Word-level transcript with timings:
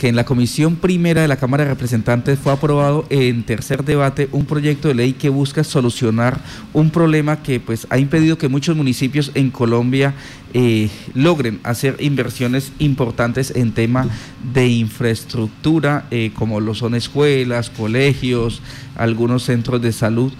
que 0.00 0.06
en 0.06 0.14
la 0.14 0.24
Comisión 0.24 0.76
Primera 0.76 1.22
de 1.22 1.26
la 1.26 1.38
Cámara 1.38 1.64
de 1.64 1.70
Representantes 1.70 2.38
fue 2.38 2.52
aprobado 2.52 3.04
en 3.10 3.42
tercer 3.42 3.82
debate 3.82 4.28
un 4.30 4.44
proyecto 4.44 4.86
de 4.86 4.94
ley 4.94 5.12
que 5.14 5.28
busca 5.28 5.64
solucionar 5.64 6.40
un 6.72 6.90
problema 6.90 7.42
que 7.42 7.58
pues 7.58 7.84
ha 7.90 7.98
impedido 7.98 8.38
que 8.38 8.46
muchos 8.46 8.76
municipios 8.76 9.32
en 9.34 9.50
Colombia 9.50 10.14
eh, 10.54 10.88
logren 11.14 11.58
hacer 11.64 11.96
inversiones 11.98 12.70
importantes 12.78 13.52
en 13.56 13.72
tema 13.72 14.06
de 14.54 14.68
infraestructura, 14.68 16.06
eh, 16.12 16.30
como 16.32 16.60
lo 16.60 16.76
son 16.76 16.94
escuelas, 16.94 17.68
colegios, 17.68 18.62
algunos 18.94 19.42
centros 19.42 19.82
de 19.82 19.90
salud 19.90 20.32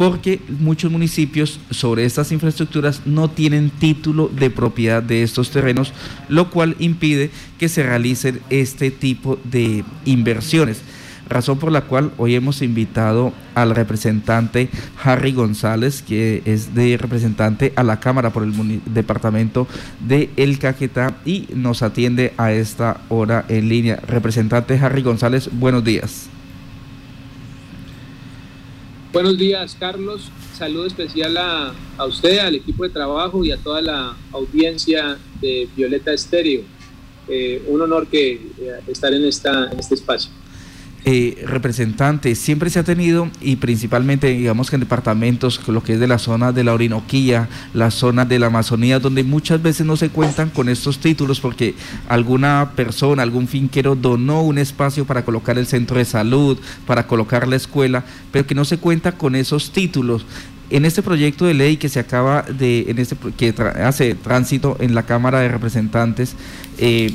porque 0.00 0.40
muchos 0.60 0.90
municipios 0.90 1.60
sobre 1.68 2.06
estas 2.06 2.32
infraestructuras 2.32 3.02
no 3.04 3.28
tienen 3.28 3.68
título 3.68 4.28
de 4.28 4.48
propiedad 4.48 5.02
de 5.02 5.22
estos 5.22 5.50
terrenos, 5.50 5.92
lo 6.30 6.48
cual 6.48 6.74
impide 6.78 7.30
que 7.58 7.68
se 7.68 7.82
realicen 7.82 8.40
este 8.48 8.90
tipo 8.90 9.38
de 9.44 9.84
inversiones. 10.06 10.80
Razón 11.28 11.58
por 11.58 11.70
la 11.70 11.82
cual 11.82 12.12
hoy 12.16 12.34
hemos 12.34 12.62
invitado 12.62 13.34
al 13.54 13.74
representante 13.74 14.70
Harry 15.04 15.32
González, 15.32 16.00
que 16.00 16.40
es 16.46 16.74
de 16.74 16.96
representante 16.96 17.74
a 17.76 17.82
la 17.82 18.00
Cámara 18.00 18.30
por 18.30 18.44
el 18.44 18.80
departamento 18.86 19.68
de 20.00 20.30
El 20.38 20.58
Caquetá 20.58 21.18
y 21.26 21.46
nos 21.54 21.82
atiende 21.82 22.32
a 22.38 22.52
esta 22.52 23.02
hora 23.10 23.44
en 23.50 23.68
línea. 23.68 23.96
Representante 24.08 24.78
Harry 24.78 25.02
González, 25.02 25.50
buenos 25.52 25.84
días. 25.84 26.30
Buenos 29.12 29.36
días, 29.38 29.76
Carlos. 29.78 30.30
Saludo 30.56 30.86
especial 30.86 31.36
a, 31.36 31.74
usted, 32.06 32.38
al 32.38 32.54
equipo 32.54 32.84
de 32.84 32.90
trabajo 32.90 33.44
y 33.44 33.50
a 33.50 33.56
toda 33.56 33.82
la 33.82 34.16
audiencia 34.30 35.18
de 35.40 35.68
Violeta 35.74 36.12
Estéreo. 36.12 36.62
Eh, 37.26 37.60
un 37.66 37.80
honor 37.80 38.06
que 38.06 38.34
eh, 38.34 38.80
estar 38.86 39.12
en, 39.12 39.24
esta, 39.24 39.68
en 39.72 39.80
este 39.80 39.96
espacio. 39.96 40.30
Eh, 41.06 41.44
representante, 41.46 42.34
siempre 42.34 42.68
se 42.68 42.78
ha 42.78 42.84
tenido, 42.84 43.30
y 43.40 43.56
principalmente, 43.56 44.26
digamos 44.26 44.68
que 44.68 44.76
en 44.76 44.80
departamentos, 44.80 45.66
lo 45.66 45.82
que 45.82 45.94
es 45.94 46.00
de 46.00 46.06
la 46.06 46.18
zona 46.18 46.52
de 46.52 46.62
la 46.62 46.74
Orinoquía, 46.74 47.48
la 47.72 47.90
zona 47.90 48.26
de 48.26 48.38
la 48.38 48.48
Amazonía, 48.48 48.98
donde 48.98 49.24
muchas 49.24 49.62
veces 49.62 49.86
no 49.86 49.96
se 49.96 50.10
cuentan 50.10 50.50
con 50.50 50.68
estos 50.68 50.98
títulos 50.98 51.40
porque 51.40 51.74
alguna 52.06 52.72
persona, 52.76 53.22
algún 53.22 53.48
finquero 53.48 53.94
donó 53.94 54.42
un 54.42 54.58
espacio 54.58 55.06
para 55.06 55.24
colocar 55.24 55.56
el 55.56 55.66
centro 55.66 55.96
de 55.96 56.04
salud, 56.04 56.58
para 56.86 57.06
colocar 57.06 57.48
la 57.48 57.56
escuela, 57.56 58.04
pero 58.30 58.46
que 58.46 58.54
no 58.54 58.66
se 58.66 58.76
cuenta 58.76 59.12
con 59.12 59.34
esos 59.36 59.72
títulos. 59.72 60.26
En 60.68 60.84
este 60.84 61.02
proyecto 61.02 61.46
de 61.46 61.54
ley 61.54 61.78
que 61.78 61.88
se 61.88 61.98
acaba 61.98 62.42
de, 62.42 62.86
en 62.88 62.98
este 62.98 63.16
que 63.38 63.54
hace 63.82 64.14
tránsito 64.14 64.76
en 64.80 64.94
la 64.94 65.04
Cámara 65.04 65.40
de 65.40 65.48
Representantes, 65.48 66.34
eh, 66.76 67.14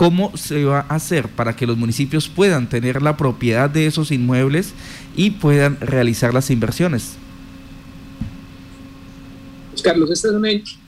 ¿Cómo 0.00 0.34
se 0.34 0.64
va 0.64 0.86
a 0.88 0.94
hacer 0.94 1.28
para 1.28 1.54
que 1.54 1.66
los 1.66 1.76
municipios 1.76 2.26
puedan 2.26 2.70
tener 2.70 3.02
la 3.02 3.18
propiedad 3.18 3.68
de 3.68 3.84
esos 3.84 4.10
inmuebles 4.10 4.72
y 5.14 5.32
puedan 5.32 5.78
realizar 5.78 6.32
las 6.32 6.50
inversiones? 6.50 7.18
Pues, 9.72 9.82
Carlos, 9.82 10.10
este 10.10 10.28
es 10.28 10.34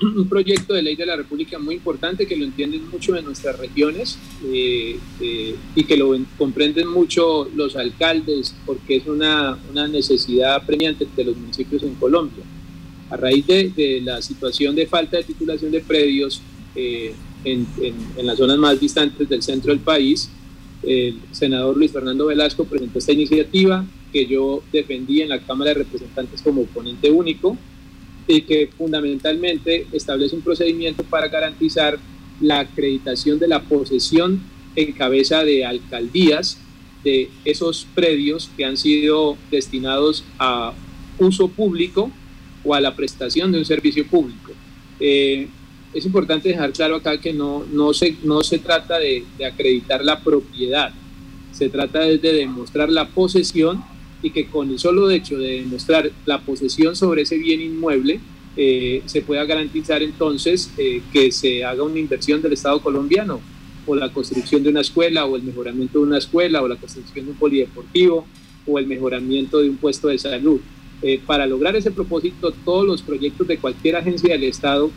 un, 0.00 0.26
proyecto 0.30 0.72
de 0.72 0.80
ley 0.80 0.96
de 0.96 1.04
la 1.04 1.16
República 1.16 1.58
muy 1.58 1.74
importante 1.74 2.26
que 2.26 2.34
lo 2.34 2.46
entienden 2.46 2.88
mucho 2.88 3.14
en 3.14 3.26
nuestras 3.26 3.58
regiones 3.58 4.16
eh, 4.46 4.98
eh, 5.20 5.56
y 5.74 5.84
que 5.84 5.98
lo 5.98 6.16
comprenden 6.38 6.88
mucho 6.88 7.50
los 7.54 7.76
alcaldes 7.76 8.54
porque 8.64 8.96
es 8.96 9.06
una, 9.06 9.58
necesidad 9.90 10.54
apremiante 10.54 11.06
de 11.14 11.24
los 11.24 11.36
municipios 11.36 11.82
en 11.82 11.96
Colombia. 11.96 12.44
A 13.10 13.18
raíz 13.18 13.46
de, 13.46 14.00
la 14.02 14.22
situación 14.22 14.74
de 14.74 14.86
falta 14.86 15.18
de 15.18 15.24
titulación 15.24 15.70
de 15.70 15.80
predios, 15.80 16.40
eh, 16.74 17.12
en, 17.44 17.66
las 18.22 18.38
zonas 18.38 18.58
más 18.58 18.80
distantes 18.80 19.28
del 19.28 19.42
centro 19.42 19.72
del 19.72 19.80
país. 19.80 20.30
El 20.82 21.20
senador 21.30 21.76
Luis 21.76 21.92
Fernando 21.92 22.26
Velasco 22.26 22.64
presentó 22.64 22.98
esta 22.98 23.12
iniciativa 23.12 23.84
que 24.12 24.26
yo 24.26 24.62
defendí 24.72 25.22
en 25.22 25.28
la 25.28 25.40
Cámara 25.40 25.70
de 25.70 25.74
Representantes 25.74 26.42
como 26.42 26.64
ponente 26.64 27.10
único 27.10 27.56
y 28.26 28.42
que 28.42 28.68
fundamentalmente 28.76 29.86
establece 29.92 30.36
un 30.36 30.42
procedimiento 30.42 31.02
para 31.04 31.28
garantizar 31.28 31.98
la 32.40 32.60
acreditación 32.60 33.38
de 33.38 33.48
la 33.48 33.62
posesión 33.62 34.40
en 34.74 34.92
cabeza 34.92 35.44
de 35.44 35.64
alcaldías 35.64 36.58
de 37.04 37.30
esos 37.44 37.86
predios 37.94 38.50
que 38.56 38.64
han 38.64 38.76
sido 38.76 39.36
destinados 39.50 40.24
a 40.38 40.72
uso 41.18 41.48
público 41.48 42.10
o 42.64 42.74
a 42.74 42.80
la 42.80 42.94
prestación 42.94 43.52
de 43.52 43.58
un 43.58 43.64
servicio 43.64 44.06
público. 44.06 44.52
Eh, 45.00 45.48
es 45.94 46.06
importante 46.06 46.48
dejar 46.48 46.72
claro 46.72 46.96
acá 46.96 47.18
que 47.18 47.32
no, 47.32 47.64
no, 47.70 47.92
se, 47.92 48.16
no 48.24 48.42
se 48.42 48.58
trata 48.58 48.98
de, 48.98 49.24
acreditar 49.46 50.04
la 50.04 50.20
propiedad, 50.20 50.92
se 51.52 51.68
trata 51.68 52.00
de, 52.00 52.18
demostrar 52.18 52.90
la 52.90 53.08
posesión 53.08 53.82
y 54.22 54.30
que 54.30 54.46
con 54.46 54.70
el 54.70 54.78
solo 54.78 55.10
hecho 55.10 55.36
de 55.36 55.62
demostrar 55.62 56.10
la 56.24 56.40
posesión 56.40 56.96
sobre 56.96 57.22
ese 57.22 57.36
bien 57.36 57.60
inmueble, 57.60 58.20
eh, 58.56 59.02
se 59.06 59.22
pueda 59.22 59.44
garantizar 59.44 60.02
entonces 60.02 60.70
eh, 60.76 61.02
que 61.12 61.32
se 61.32 61.64
haga 61.64 61.82
una 61.82 61.98
inversión 61.98 62.40
del 62.42 62.52
Estado 62.52 62.80
colombiano 62.80 63.40
o 63.86 63.96
la 63.96 64.12
construcción 64.12 64.62
de 64.62 64.68
una 64.68 64.82
escuela 64.82 65.24
o 65.24 65.36
el 65.36 65.42
mejoramiento 65.42 65.98
de 65.98 66.04
una 66.04 66.18
escuela 66.18 66.62
o 66.62 66.68
la 66.68 66.76
construcción 66.76 67.24
de 67.24 67.32
un 67.32 67.36
polideportivo 67.38 68.26
o 68.66 68.78
el 68.78 68.86
mejoramiento 68.86 69.58
de 69.58 69.70
un 69.70 69.76
puesto 69.76 70.08
de 70.08 70.18
salud. 70.18 70.60
Eh, 71.02 71.20
para 71.26 71.46
lograr 71.46 71.74
ese 71.74 71.90
propósito, 71.90 72.52
todos 72.64 72.86
los 72.86 73.02
proyectos 73.02 73.48
de 73.48 73.58
cualquier 73.58 73.96
agencia 73.96 74.34
del 74.34 74.44
Estado 74.44 74.90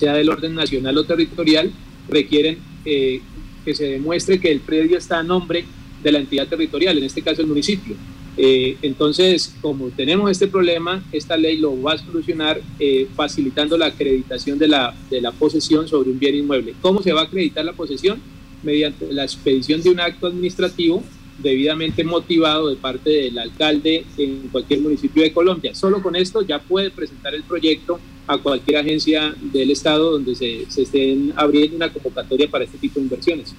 sea 0.00 0.14
del 0.14 0.30
orden 0.30 0.54
nacional 0.54 0.96
o 0.96 1.04
territorial, 1.04 1.70
requieren 2.08 2.58
eh, 2.84 3.20
que 3.64 3.74
se 3.74 3.84
demuestre 3.84 4.40
que 4.40 4.50
el 4.50 4.60
predio 4.60 4.96
está 4.96 5.18
a 5.18 5.22
nombre 5.22 5.64
de 6.02 6.12
la 6.12 6.18
entidad 6.18 6.48
territorial, 6.48 6.96
en 6.96 7.04
este 7.04 7.22
caso 7.22 7.42
el 7.42 7.46
municipio. 7.46 7.94
Eh, 8.36 8.78
entonces, 8.80 9.54
como 9.60 9.88
tenemos 9.88 10.30
este 10.30 10.46
problema, 10.46 11.04
esta 11.12 11.36
ley 11.36 11.58
lo 11.58 11.80
va 11.82 11.92
a 11.92 11.98
solucionar 11.98 12.58
eh, 12.78 13.06
facilitando 13.14 13.76
la 13.76 13.86
acreditación 13.86 14.58
de 14.58 14.68
la, 14.68 14.94
de 15.10 15.20
la 15.20 15.32
posesión 15.32 15.86
sobre 15.86 16.10
un 16.10 16.18
bien 16.18 16.34
inmueble. 16.36 16.74
¿Cómo 16.80 17.02
se 17.02 17.12
va 17.12 17.20
a 17.22 17.24
acreditar 17.24 17.64
la 17.64 17.74
posesión? 17.74 18.18
Mediante 18.62 19.12
la 19.12 19.24
expedición 19.24 19.82
de 19.82 19.90
un 19.90 20.00
acto 20.00 20.26
administrativo 20.26 21.02
debidamente 21.42 22.04
motivado 22.04 22.68
de 22.68 22.76
parte 22.76 23.10
del 23.10 23.38
alcalde 23.38 24.04
en 24.16 24.48
cualquier 24.52 24.80
municipio 24.80 25.22
de 25.22 25.32
Colombia. 25.32 25.74
Solo 25.74 26.02
con 26.02 26.16
esto 26.16 26.42
ya 26.42 26.58
puede 26.58 26.90
presentar 26.90 27.34
el 27.34 27.42
proyecto 27.42 27.98
a 28.26 28.38
cualquier 28.38 28.78
agencia 28.78 29.34
del 29.52 29.70
Estado 29.70 30.12
donde 30.12 30.34
se, 30.34 30.66
se 30.68 30.82
estén 30.82 31.32
abriendo 31.36 31.76
una 31.76 31.92
convocatoria 31.92 32.48
para 32.48 32.64
este 32.64 32.78
tipo 32.78 33.00
de 33.00 33.04
inversiones. 33.04 33.54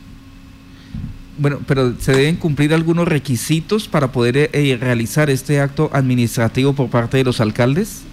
Bueno, 1.37 1.59
pero 1.67 1.95
se 1.99 2.11
deben 2.11 2.35
cumplir 2.35 2.73
algunos 2.73 3.07
requisitos 3.07 3.87
para 3.87 4.11
poder 4.11 4.51
eh, 4.53 4.77
realizar 4.79 5.29
este 5.29 5.59
acto 5.59 5.89
administrativo 5.91 6.73
por 6.73 6.89
parte 6.89 7.17
de 7.17 7.23
los 7.23 7.41
alcaldes. 7.41 8.03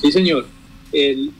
Sí, 0.00 0.12
señor. 0.12 0.46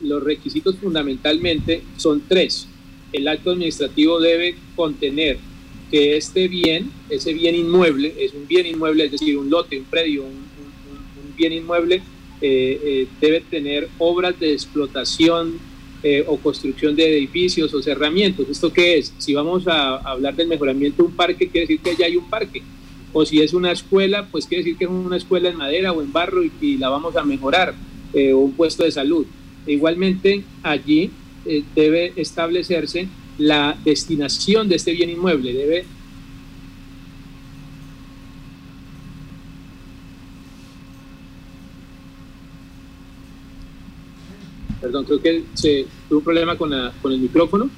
los 0.02 0.22
requisitos 0.22 0.76
fundamentalmente 0.76 1.82
son 1.96 2.22
tres. 2.26 2.66
El 3.12 3.28
acto 3.28 3.50
administrativo 3.50 4.20
debe 4.20 4.56
contener 4.75 5.38
que 5.91 6.16
este 6.16 6.49
bien, 6.49 6.91
ese 7.09 7.32
bien 7.32 7.54
inmueble, 7.54 8.15
es 8.19 8.34
un 8.34 8.47
bien 8.47 8.66
inmueble, 8.66 9.04
es 9.04 9.12
decir, 9.12 9.38
un 9.38 9.50
lote, 9.50 9.78
un 9.78 9.84
predio, 9.84 10.25
un, 10.25 10.49
bien 11.37 11.53
inmueble, 11.53 12.03
eh, 12.41 12.81
eh, 12.82 13.06
debe 13.21 13.41
tener 13.41 13.88
obras 13.99 14.38
de 14.41 14.53
explotación 14.53 15.59
eh, 16.03 16.25
o 16.26 16.37
construcción 16.37 16.97
de 16.97 17.16
edificios 17.16 17.72
o 17.75 17.82
cerramientos. 17.82 18.49
¿Esto 18.49 18.72
qué 18.72 18.99
es? 18.99 19.15
Si 19.19 19.34
vamos 19.34 19.69
a 19.69 19.97
hablar 19.97 20.34
del 20.34 20.49
mejoramiento 20.49 21.03
de 21.03 21.09
un 21.09 21.15
parque, 21.15 21.49
quiere 21.49 21.66
decir 21.66 21.81
que 21.81 21.91
allá 21.91 22.06
hay 22.06 22.16
un 22.16 22.28
parque. 22.28 22.62
O 23.12 23.25
si 23.25 23.41
es 23.41 23.55
una 23.55 23.70
escuela, 23.70 24.26
pues 24.31 24.47
quiere 24.47 24.65
decir 24.65 24.76
que 24.76 24.84
es 24.84 24.91
una 24.91 25.16
escuela 25.16 25.49
en 25.49 25.56
madera 25.56 25.93
o 25.93 26.03
en 26.03 26.12
barro 26.12 26.43
y, 26.43 26.76
la 26.76 26.88
vamos 26.88 27.16
a 27.16 27.25
mejorar, 27.25 27.75
o 28.12 28.38
un 28.38 28.53
puesto 28.53 28.84
de 28.84 28.91
salud. 28.91 29.26
igualmente, 29.66 30.44
allí 30.62 31.10
debe 31.75 32.12
establecerse 32.16 33.09
la 33.38 33.78
destinación 33.84 34.69
de 34.69 34.76
este 34.76 34.93
bien 34.93 35.11
inmueble. 35.11 35.52
Debe 35.52 35.85
Perdón, 44.81 45.05
creo 45.05 45.20
que 45.20 45.44
se 45.55 45.87
tuvo 46.08 46.19
un 46.19 46.25
problema 46.25 46.56
con, 46.56 46.70
con 47.02 47.12
el 47.12 47.19
micrófono. 47.19 47.69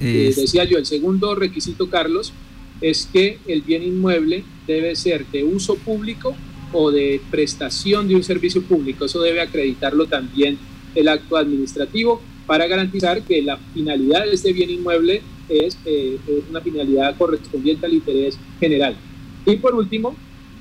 Eh, 0.00 0.32
decía 0.36 0.64
yo, 0.64 0.78
el 0.78 0.86
segundo 0.86 1.34
requisito, 1.34 1.88
Carlos, 1.88 2.32
es 2.80 3.08
que 3.10 3.38
el 3.46 3.62
bien 3.62 3.82
inmueble 3.82 4.44
debe 4.66 4.94
ser 4.96 5.26
de 5.26 5.44
uso 5.44 5.76
público 5.76 6.34
o 6.72 6.90
de 6.90 7.20
prestación 7.30 8.08
de 8.08 8.16
un 8.16 8.22
servicio 8.22 8.62
público. 8.62 9.04
Eso 9.06 9.22
debe 9.22 9.40
acreditarlo 9.40 10.06
también 10.06 10.58
el 10.94 11.08
acto 11.08 11.36
administrativo 11.36 12.20
para 12.46 12.66
garantizar 12.66 13.22
que 13.22 13.42
la 13.42 13.56
finalidad 13.72 14.24
de 14.24 14.34
este 14.34 14.52
bien 14.52 14.70
inmueble 14.70 15.22
es, 15.48 15.78
eh, 15.84 16.18
una 16.50 16.60
finalidad 16.60 17.16
correspondiente 17.16 17.86
al 17.86 17.94
interés 17.94 18.38
general. 18.58 18.96
Y 19.46 19.56
por 19.56 19.74
último, 19.74 20.16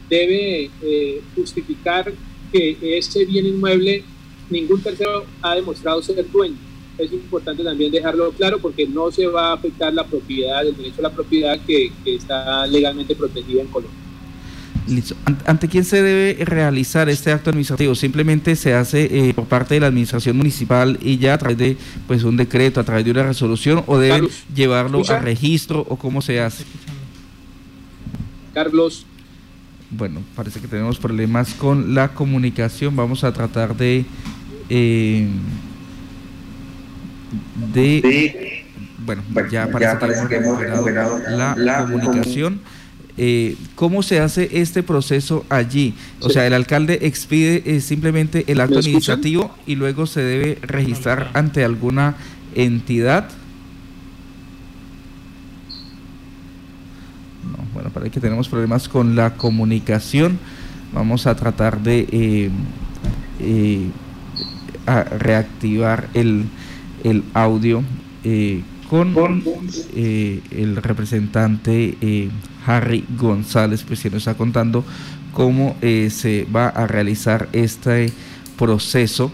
debe 0.09 0.69
eh, 0.81 1.21
justificar 1.35 2.11
que 2.51 2.77
ese 2.97 3.25
bien 3.25 3.45
inmueble 3.45 4.03
ningún 4.49 4.81
tercero 4.81 5.25
ha 5.41 5.55
demostrado 5.55 6.01
ser 6.01 6.29
dueño. 6.29 6.57
es 6.97 7.11
importante 7.13 7.63
también 7.63 7.91
dejarlo 7.91 8.31
claro 8.31 8.59
porque 8.59 8.85
no 8.85 9.09
se 9.09 9.25
va 9.25 9.49
a 9.49 9.53
afectar 9.53 9.93
la 9.93 10.05
propiedad, 10.05 10.65
el 10.67 10.75
derecho 10.75 10.99
a 10.99 11.03
la 11.03 11.13
propiedad 11.13 11.59
que, 11.65 11.91
está 12.05 12.67
legalmente 12.67 13.15
protegida 13.15 13.61
en 13.61 13.67
Colombia. 13.67 14.00
¿Ante 15.45 15.67
quién 15.67 15.85
se 15.85 16.01
debe 16.01 16.43
realizar 16.43 17.07
este 17.09 17.31
acto 17.31 17.49
administrativo? 17.49 17.95
¿Simplemente 17.95 18.55
se 18.55 18.73
hace 18.73 19.29
eh, 19.29 19.33
por 19.33 19.45
parte 19.45 19.75
de 19.75 19.79
la 19.79 19.87
administración 19.87 20.35
municipal 20.37 20.97
y 21.01 21.17
ya 21.17 21.35
a 21.35 21.37
través 21.37 21.57
de 21.57 21.77
pues 22.07 22.23
un 22.23 22.35
decreto, 22.35 22.79
a 22.79 22.83
través 22.83 23.05
de 23.05 23.11
una 23.11 23.23
resolución 23.23 23.83
o 23.87 23.97
deben 23.97 24.27
llevarlo 24.53 25.01
a 25.07 25.19
registro 25.19 25.85
o 25.87 25.97
cómo 25.97 26.21
se 26.21 26.39
hace? 26.41 26.65
Carlos. 28.53 29.05
Bueno, 29.91 30.21
parece 30.35 30.59
que 30.59 30.67
tenemos 30.67 30.97
problemas 30.97 31.53
con 31.53 31.93
la 31.93 32.09
comunicación. 32.09 32.95
Vamos 32.95 33.23
a 33.23 33.33
tratar 33.33 33.75
de... 33.75 34.05
Eh, 34.69 35.27
de, 37.73 38.65
bueno, 39.05 39.23
ya 39.49 39.67
parece, 39.67 40.27
que, 40.27 40.35
hemos 40.35 40.59
recuperado, 40.59 41.19
la, 41.57 41.83
comunicación. 41.83 42.61
Eh, 43.23 43.55
¿Cómo 43.75 44.01
se 44.01 44.19
hace 44.19 44.49
este 44.51 44.81
proceso 44.81 45.45
allí? 45.47 45.93
O 46.21 46.31
sea, 46.31 46.47
el 46.47 46.55
alcalde 46.55 46.97
expide 47.03 47.61
eh, 47.67 47.79
simplemente 47.79 48.45
el 48.47 48.59
acto 48.59 48.79
administrativo 48.79 49.53
y 49.67 49.75
luego 49.75 50.07
se 50.07 50.23
debe 50.23 50.57
registrar 50.63 51.29
ante 51.35 51.63
alguna 51.63 52.15
entidad. 52.55 53.29
No, 57.43 57.63
bueno, 57.75 57.91
parece 57.91 58.09
que 58.09 58.19
tenemos 58.19 58.49
problemas 58.49 58.89
con 58.89 59.15
la 59.15 59.35
comunicación. 59.35 60.39
Vamos 60.91 61.27
a 61.27 61.35
tratar 61.35 61.79
de 61.83 62.49
eh, 63.39 63.89
reactivar 65.19 66.09
el, 66.15 66.45
el 67.03 67.23
audio 67.35 67.83
eh, 68.23 68.63
con 68.91 69.41
eh, 69.95 70.41
el 70.51 70.75
representante 70.75 71.97
eh, 72.01 72.29
Harry 72.65 73.05
González, 73.17 73.83
pues 73.87 74.01
que 74.01 74.09
nos 74.09 74.17
está 74.17 74.33
contando 74.33 74.83
cómo 75.31 75.77
se 75.81 76.45
va 76.53 76.67
a 76.67 76.87
realizar 76.87 77.47
este 77.53 78.11
proceso 78.57 79.31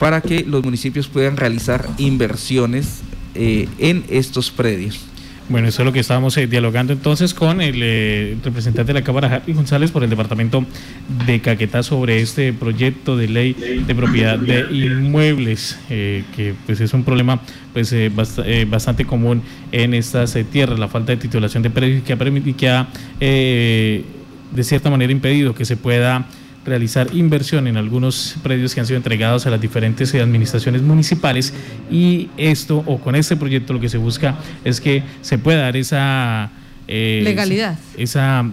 para 0.00 0.20
que 0.20 0.44
los 0.44 0.64
municipios 0.64 1.06
puedan 1.06 1.36
realizar 1.36 1.88
inversiones 1.98 3.02
en 3.36 4.04
estos 4.08 4.50
predios. 4.50 5.09
Bueno, 5.50 5.66
eso 5.66 5.82
es 5.82 5.86
lo 5.86 5.92
que 5.92 5.98
estábamos 5.98 6.36
eh, 6.36 6.46
dialogando 6.46 6.92
entonces 6.92 7.34
con 7.34 7.60
el 7.60 7.80
eh, 7.82 8.36
representante 8.44 8.92
de 8.92 9.00
la 9.00 9.04
Cámara, 9.04 9.34
Harry 9.34 9.52
González, 9.52 9.90
por 9.90 10.04
el 10.04 10.08
departamento 10.08 10.64
de 11.26 11.40
Caquetá 11.40 11.82
sobre 11.82 12.20
este 12.20 12.52
proyecto 12.52 13.16
de 13.16 13.26
ley 13.26 13.54
de 13.84 13.94
propiedad 13.96 14.38
de 14.38 14.68
inmuebles, 14.70 15.76
eh, 15.90 16.22
que 16.36 16.54
pues 16.66 16.80
es 16.80 16.94
un 16.94 17.02
problema 17.02 17.40
pues 17.72 17.92
bastante 18.68 19.04
común 19.04 19.42
en 19.72 19.92
estas 19.92 20.38
tierras, 20.52 20.78
la 20.78 20.86
falta 20.86 21.10
de 21.10 21.16
titulación 21.16 21.64
de 21.64 21.70
predios 21.70 22.04
que 22.04 22.12
ha, 22.12 22.18
que 22.56 22.68
ha 22.68 22.88
de 23.18 24.04
cierta 24.62 24.88
manera 24.88 25.10
impedido 25.10 25.52
que 25.52 25.64
se 25.64 25.76
pueda 25.76 26.28
realizar 26.64 27.08
inversión 27.14 27.66
en 27.66 27.76
algunos 27.76 28.36
predios 28.42 28.74
que 28.74 28.80
han 28.80 28.86
sido 28.86 28.96
entregados 28.96 29.46
a 29.46 29.50
las 29.50 29.60
diferentes 29.60 30.14
administraciones 30.14 30.82
municipales 30.82 31.54
y 31.90 32.28
esto 32.36 32.82
o 32.86 32.98
con 32.98 33.14
este 33.14 33.36
proyecto 33.36 33.72
lo 33.72 33.80
que 33.80 33.88
se 33.88 33.98
busca 33.98 34.36
es 34.64 34.80
que 34.80 35.02
se 35.22 35.38
pueda 35.38 35.62
dar 35.62 35.76
esa 35.76 36.50
eh, 36.92 37.20
legalidad. 37.22 37.78
Esa, 37.96 38.44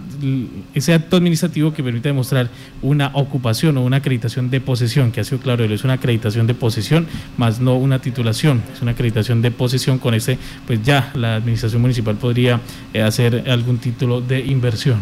ese 0.72 0.94
acto 0.94 1.16
administrativo 1.16 1.74
que 1.74 1.82
permite 1.82 2.08
demostrar 2.08 2.48
una 2.82 3.10
ocupación 3.14 3.76
o 3.76 3.82
una 3.82 3.96
acreditación 3.96 4.48
de 4.48 4.60
posesión, 4.60 5.10
que 5.10 5.20
ha 5.20 5.24
sido 5.24 5.40
claro, 5.40 5.64
es 5.64 5.82
una 5.82 5.94
acreditación 5.94 6.46
de 6.46 6.54
posesión, 6.54 7.08
más 7.36 7.58
no 7.58 7.76
una 7.76 7.98
titulación, 7.98 8.62
es 8.72 8.80
una 8.80 8.92
acreditación 8.92 9.42
de 9.42 9.50
posesión. 9.50 9.98
Con 9.98 10.14
ese, 10.14 10.38
pues 10.68 10.80
ya 10.84 11.10
la 11.16 11.34
administración 11.34 11.82
municipal 11.82 12.14
podría 12.14 12.60
eh, 12.94 13.02
hacer 13.02 13.50
algún 13.50 13.78
título 13.78 14.20
de 14.20 14.38
inversión. 14.38 14.98